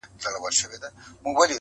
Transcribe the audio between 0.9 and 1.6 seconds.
نه سې بندیوانه!!